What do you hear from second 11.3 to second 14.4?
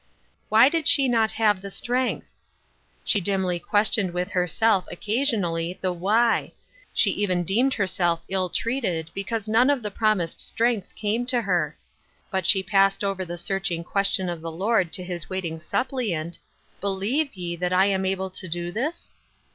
her; but she passed over the searching question